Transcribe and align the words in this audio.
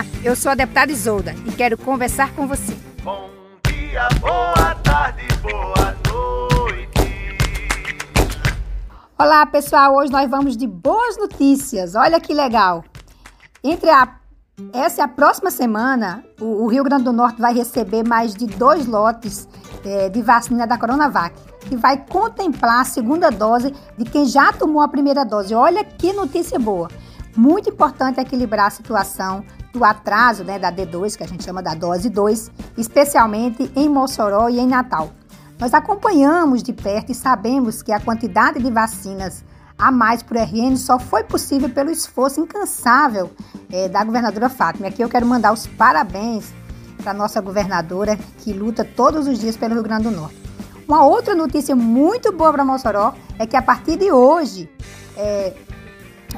Olá, 0.00 0.06
eu 0.24 0.34
sou 0.34 0.50
a 0.50 0.54
deputada 0.54 0.90
Isolda 0.90 1.34
e 1.46 1.52
quero 1.52 1.76
conversar 1.76 2.32
com 2.34 2.46
você. 2.46 2.74
Bom 3.02 3.28
dia, 3.66 4.08
boa 4.18 4.74
tarde, 4.76 5.26
boa 5.42 5.94
noite. 6.08 7.38
Olá, 9.18 9.44
pessoal. 9.44 9.96
Hoje 9.96 10.10
nós 10.10 10.30
vamos 10.30 10.56
de 10.56 10.66
boas 10.66 11.18
notícias. 11.18 11.94
Olha 11.94 12.18
que 12.18 12.32
legal. 12.32 12.82
Entre 13.62 13.90
a 13.90 14.16
essa 14.72 15.02
e 15.02 15.04
a 15.04 15.08
próxima 15.08 15.50
semana, 15.50 16.24
o, 16.40 16.64
o 16.64 16.66
Rio 16.66 16.84
Grande 16.84 17.04
do 17.04 17.12
Norte 17.12 17.38
vai 17.38 17.52
receber 17.52 18.02
mais 18.02 18.34
de 18.34 18.46
dois 18.46 18.86
lotes 18.86 19.46
é, 19.84 20.08
de 20.08 20.22
vacina 20.22 20.66
da 20.66 20.78
Coronavac, 20.78 21.34
que 21.68 21.76
vai 21.76 21.98
contemplar 22.06 22.80
a 22.80 22.84
segunda 22.84 23.30
dose 23.30 23.74
de 23.98 24.04
quem 24.06 24.24
já 24.24 24.50
tomou 24.50 24.80
a 24.80 24.88
primeira 24.88 25.26
dose. 25.26 25.54
Olha 25.54 25.84
que 25.84 26.10
notícia 26.14 26.58
boa. 26.58 26.88
Muito 27.40 27.70
importante 27.70 28.20
equilibrar 28.20 28.66
a 28.66 28.70
situação 28.70 29.42
do 29.72 29.82
atraso 29.82 30.44
né, 30.44 30.58
da 30.58 30.70
D2, 30.70 31.16
que 31.16 31.24
a 31.24 31.26
gente 31.26 31.42
chama 31.42 31.62
da 31.62 31.72
dose 31.72 32.10
2, 32.10 32.50
especialmente 32.76 33.72
em 33.74 33.88
Mossoró 33.88 34.50
e 34.50 34.60
em 34.60 34.66
Natal. 34.66 35.10
Nós 35.58 35.72
acompanhamos 35.72 36.62
de 36.62 36.74
perto 36.74 37.12
e 37.12 37.14
sabemos 37.14 37.82
que 37.82 37.92
a 37.92 37.98
quantidade 37.98 38.60
de 38.62 38.70
vacinas 38.70 39.42
a 39.78 39.90
mais 39.90 40.22
por 40.22 40.36
RN 40.36 40.76
só 40.76 40.98
foi 40.98 41.24
possível 41.24 41.70
pelo 41.70 41.90
esforço 41.90 42.40
incansável 42.40 43.30
é, 43.72 43.88
da 43.88 44.04
governadora 44.04 44.50
Fátima. 44.50 44.88
Aqui 44.88 45.02
eu 45.02 45.08
quero 45.08 45.24
mandar 45.24 45.54
os 45.54 45.66
parabéns 45.66 46.52
para 47.02 47.14
nossa 47.14 47.40
governadora 47.40 48.18
que 48.40 48.52
luta 48.52 48.84
todos 48.84 49.26
os 49.26 49.38
dias 49.38 49.56
pelo 49.56 49.72
Rio 49.72 49.82
Grande 49.82 50.02
do 50.02 50.10
Norte. 50.10 50.36
Uma 50.86 51.06
outra 51.06 51.34
notícia 51.34 51.74
muito 51.74 52.32
boa 52.32 52.52
para 52.52 52.66
Mossoró 52.66 53.14
é 53.38 53.46
que 53.46 53.56
a 53.56 53.62
partir 53.62 53.96
de 53.96 54.12
hoje 54.12 54.68
é, 55.16 55.54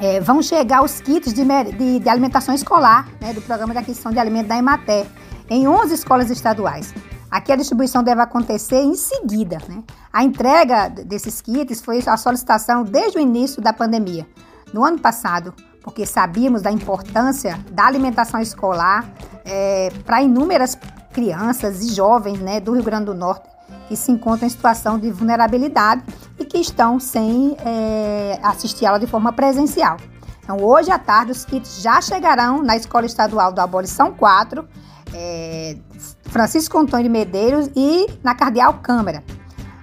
é, 0.00 0.20
vão 0.20 0.42
chegar 0.42 0.82
os 0.82 1.00
kits 1.00 1.32
de, 1.32 1.44
de, 1.44 1.98
de 1.98 2.08
alimentação 2.08 2.54
escolar 2.54 3.08
né, 3.20 3.32
do 3.32 3.42
Programa 3.42 3.72
de 3.72 3.78
Aquisição 3.80 4.12
de 4.12 4.18
Alimentos 4.18 4.48
da 4.48 4.56
Emater 4.56 5.06
em 5.48 5.68
11 5.68 5.94
escolas 5.94 6.30
estaduais. 6.30 6.94
Aqui 7.30 7.50
a 7.52 7.56
distribuição 7.56 8.02
deve 8.02 8.20
acontecer 8.20 8.82
em 8.82 8.94
seguida. 8.94 9.58
Né? 9.68 9.82
A 10.12 10.22
entrega 10.22 10.88
desses 10.88 11.40
kits 11.40 11.80
foi 11.80 12.02
a 12.06 12.16
solicitação 12.16 12.84
desde 12.84 13.18
o 13.18 13.20
início 13.20 13.62
da 13.62 13.72
pandemia. 13.72 14.26
No 14.72 14.84
ano 14.84 14.98
passado, 14.98 15.54
porque 15.82 16.06
sabíamos 16.06 16.62
da 16.62 16.70
importância 16.70 17.58
da 17.70 17.86
alimentação 17.86 18.40
escolar 18.40 19.10
é, 19.44 19.90
para 20.04 20.22
inúmeras 20.22 20.76
crianças 21.12 21.82
e 21.82 21.94
jovens 21.94 22.38
né, 22.38 22.60
do 22.60 22.72
Rio 22.72 22.82
Grande 22.82 23.06
do 23.06 23.14
Norte 23.14 23.52
que 23.88 23.96
se 23.96 24.10
encontram 24.10 24.46
em 24.46 24.50
situação 24.50 24.98
de 24.98 25.10
vulnerabilidade 25.10 26.02
e 26.38 26.44
que 26.44 26.58
estão 26.58 26.98
sem 26.98 27.56
é, 27.64 28.38
assistir 28.42 28.86
aula 28.86 28.98
de 28.98 29.06
forma 29.06 29.32
presencial. 29.32 29.96
Então, 30.42 30.56
hoje 30.60 30.90
à 30.90 30.98
tarde, 30.98 31.32
os 31.32 31.44
kits 31.44 31.80
já 31.80 32.00
chegarão 32.00 32.62
na 32.62 32.76
Escola 32.76 33.06
Estadual 33.06 33.52
do 33.52 33.60
Abolição 33.60 34.12
4, 34.12 34.66
é, 35.14 35.76
Francisco 36.24 36.76
Antônio 36.78 37.04
de 37.04 37.10
Medeiros 37.10 37.70
e 37.76 38.06
na 38.22 38.34
Cardeal 38.34 38.74
Câmara. 38.82 39.22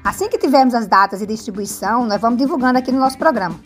Assim 0.04 0.28
que 0.28 0.38
tivermos 0.38 0.74
as 0.74 0.88
datas 0.88 1.20
de 1.20 1.26
distribuição, 1.26 2.06
nós 2.06 2.20
vamos 2.20 2.38
divulgando 2.38 2.80
aqui 2.80 2.92
no 2.92 3.00
nosso 3.00 3.18
programa, 3.18 3.60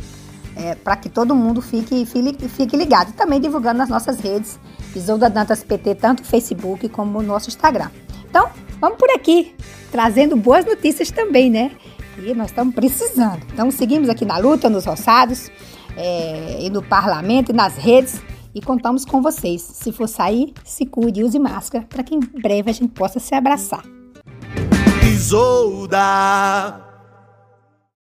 é, 0.55 0.75
para 0.75 0.95
que 0.95 1.09
todo 1.09 1.35
mundo 1.35 1.61
fique, 1.61 2.05
fique, 2.05 2.47
fique 2.47 2.77
ligado. 2.77 3.09
E 3.09 3.13
também 3.13 3.39
divulgando 3.39 3.77
nas 3.77 3.89
nossas 3.89 4.19
redes, 4.19 4.59
Isolda 4.95 5.29
Dantas 5.29 5.63
PT, 5.63 5.95
tanto 5.95 6.21
no 6.21 6.27
Facebook 6.27 6.89
como 6.89 7.21
no 7.21 7.27
nosso 7.27 7.49
Instagram. 7.49 7.89
Então, 8.29 8.49
vamos 8.79 8.97
por 8.97 9.09
aqui, 9.11 9.55
trazendo 9.91 10.35
boas 10.35 10.65
notícias 10.65 11.09
também, 11.09 11.49
né? 11.49 11.71
E 12.17 12.33
nós 12.33 12.47
estamos 12.47 12.73
precisando. 12.75 13.41
Então, 13.51 13.69
seguimos 13.71 14.09
aqui 14.09 14.25
na 14.25 14.37
luta, 14.37 14.69
nos 14.69 14.85
roçados, 14.85 15.49
é, 15.95 16.57
e 16.61 16.69
no 16.69 16.81
parlamento 16.81 17.51
e 17.51 17.53
nas 17.53 17.75
redes 17.75 18.21
e 18.53 18.61
contamos 18.61 19.03
com 19.05 19.21
vocês. 19.21 19.61
Se 19.61 19.91
for 19.91 20.07
sair, 20.07 20.53
se 20.63 20.85
cuide, 20.85 21.23
use 21.23 21.39
máscara 21.39 21.85
para 21.87 22.03
que 22.03 22.15
em 22.15 22.19
breve 22.19 22.69
a 22.69 22.73
gente 22.73 22.93
possa 22.93 23.19
se 23.19 23.33
abraçar. 23.33 23.83
Isolda. 25.03 26.92